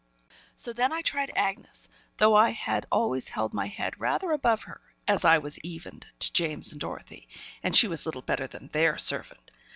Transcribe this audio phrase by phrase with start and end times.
[0.57, 4.81] So then I tried Bessy, though I had always held my head rather above her,
[5.07, 7.27] as I was evened to James and Dorothy,
[7.61, 9.51] and she was little better than their servant.